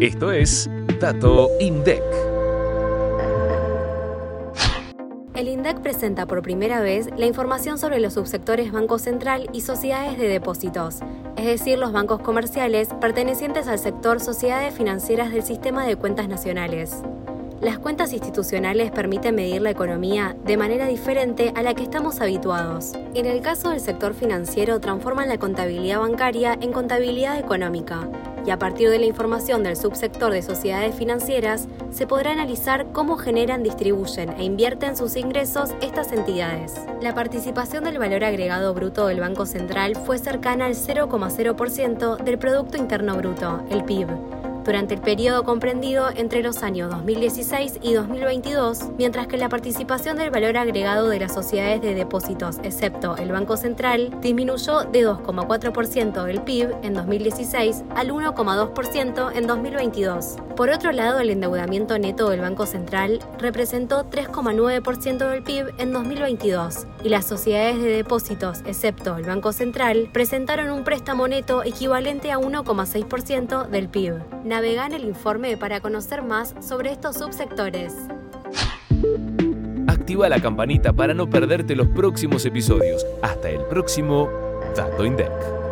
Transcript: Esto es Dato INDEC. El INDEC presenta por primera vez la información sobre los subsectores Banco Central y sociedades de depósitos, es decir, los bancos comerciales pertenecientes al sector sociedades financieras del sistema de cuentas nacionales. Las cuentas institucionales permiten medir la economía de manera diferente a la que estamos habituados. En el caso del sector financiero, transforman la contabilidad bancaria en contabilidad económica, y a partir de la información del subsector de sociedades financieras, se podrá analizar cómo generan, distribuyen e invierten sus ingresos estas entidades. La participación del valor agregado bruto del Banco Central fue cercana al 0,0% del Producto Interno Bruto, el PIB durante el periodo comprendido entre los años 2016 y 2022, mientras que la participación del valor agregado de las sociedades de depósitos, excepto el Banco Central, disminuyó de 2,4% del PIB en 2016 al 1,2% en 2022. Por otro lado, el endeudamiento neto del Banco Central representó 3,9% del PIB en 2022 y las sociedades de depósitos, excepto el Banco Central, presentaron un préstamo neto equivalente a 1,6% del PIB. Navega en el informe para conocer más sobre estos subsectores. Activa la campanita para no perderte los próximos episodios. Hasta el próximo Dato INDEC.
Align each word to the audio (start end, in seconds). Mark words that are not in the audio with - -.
Esto 0.00 0.30
es 0.30 0.70
Dato 1.00 1.50
INDEC. 1.58 2.02
El 5.34 5.48
INDEC 5.48 5.80
presenta 5.80 6.26
por 6.26 6.42
primera 6.42 6.80
vez 6.80 7.08
la 7.16 7.26
información 7.26 7.78
sobre 7.78 8.00
los 8.00 8.14
subsectores 8.14 8.72
Banco 8.72 8.98
Central 8.98 9.48
y 9.52 9.60
sociedades 9.62 10.18
de 10.18 10.28
depósitos, 10.28 11.00
es 11.36 11.44
decir, 11.44 11.78
los 11.78 11.92
bancos 11.92 12.20
comerciales 12.20 12.88
pertenecientes 13.00 13.68
al 13.68 13.78
sector 13.78 14.20
sociedades 14.20 14.74
financieras 14.74 15.30
del 15.30 15.42
sistema 15.42 15.86
de 15.86 15.96
cuentas 15.96 16.28
nacionales. 16.28 17.02
Las 17.62 17.78
cuentas 17.78 18.12
institucionales 18.12 18.90
permiten 18.90 19.34
medir 19.34 19.62
la 19.62 19.70
economía 19.70 20.36
de 20.44 20.58
manera 20.58 20.86
diferente 20.86 21.54
a 21.56 21.62
la 21.62 21.72
que 21.72 21.84
estamos 21.84 22.20
habituados. 22.20 22.92
En 23.14 23.24
el 23.24 23.40
caso 23.40 23.70
del 23.70 23.80
sector 23.80 24.12
financiero, 24.12 24.78
transforman 24.78 25.30
la 25.30 25.38
contabilidad 25.38 26.00
bancaria 26.00 26.58
en 26.60 26.72
contabilidad 26.72 27.38
económica, 27.38 28.10
y 28.44 28.50
a 28.50 28.58
partir 28.58 28.90
de 28.90 28.98
la 28.98 29.06
información 29.06 29.62
del 29.62 29.76
subsector 29.76 30.32
de 30.32 30.42
sociedades 30.42 30.94
financieras, 30.94 31.66
se 31.90 32.06
podrá 32.06 32.32
analizar 32.32 32.92
cómo 32.92 33.16
generan, 33.16 33.62
distribuyen 33.62 34.34
e 34.38 34.44
invierten 34.44 34.94
sus 34.94 35.16
ingresos 35.16 35.70
estas 35.80 36.12
entidades. 36.12 36.74
La 37.00 37.14
participación 37.14 37.84
del 37.84 37.98
valor 37.98 38.22
agregado 38.22 38.74
bruto 38.74 39.06
del 39.06 39.20
Banco 39.20 39.46
Central 39.46 39.96
fue 39.96 40.18
cercana 40.18 40.66
al 40.66 40.74
0,0% 40.74 42.22
del 42.22 42.38
Producto 42.38 42.76
Interno 42.76 43.16
Bruto, 43.16 43.62
el 43.70 43.82
PIB 43.82 44.35
durante 44.66 44.94
el 44.94 45.00
periodo 45.00 45.44
comprendido 45.44 46.08
entre 46.14 46.42
los 46.42 46.64
años 46.64 46.90
2016 46.90 47.78
y 47.82 47.94
2022, 47.94 48.90
mientras 48.98 49.28
que 49.28 49.36
la 49.36 49.48
participación 49.48 50.16
del 50.16 50.30
valor 50.30 50.56
agregado 50.56 51.08
de 51.08 51.20
las 51.20 51.32
sociedades 51.32 51.80
de 51.80 51.94
depósitos, 51.94 52.56
excepto 52.64 53.16
el 53.16 53.30
Banco 53.30 53.56
Central, 53.56 54.10
disminuyó 54.20 54.82
de 54.82 55.06
2,4% 55.06 56.24
del 56.24 56.42
PIB 56.42 56.74
en 56.82 56.94
2016 56.94 57.84
al 57.94 58.10
1,2% 58.10 59.30
en 59.34 59.46
2022. 59.46 60.36
Por 60.56 60.70
otro 60.70 60.90
lado, 60.90 61.20
el 61.20 61.30
endeudamiento 61.30 61.98
neto 61.98 62.28
del 62.30 62.40
Banco 62.40 62.66
Central 62.66 63.20
representó 63.38 64.10
3,9% 64.10 65.30
del 65.30 65.42
PIB 65.42 65.74
en 65.78 65.92
2022 65.92 66.86
y 67.04 67.08
las 67.08 67.26
sociedades 67.26 67.80
de 67.80 67.90
depósitos, 67.90 68.62
excepto 68.66 69.16
el 69.16 69.24
Banco 69.24 69.52
Central, 69.52 70.08
presentaron 70.12 70.70
un 70.70 70.82
préstamo 70.82 71.28
neto 71.28 71.62
equivalente 71.62 72.32
a 72.32 72.38
1,6% 72.38 73.68
del 73.68 73.88
PIB. 73.88 74.14
Navega 74.56 74.86
en 74.86 74.94
el 74.94 75.04
informe 75.04 75.58
para 75.58 75.80
conocer 75.80 76.22
más 76.22 76.54
sobre 76.66 76.90
estos 76.90 77.16
subsectores. 77.16 77.92
Activa 79.86 80.30
la 80.30 80.40
campanita 80.40 80.94
para 80.94 81.12
no 81.12 81.28
perderte 81.28 81.76
los 81.76 81.88
próximos 81.88 82.46
episodios. 82.46 83.04
Hasta 83.20 83.50
el 83.50 83.66
próximo 83.66 84.30
Dato 84.74 85.04
INDEC. 85.04 85.65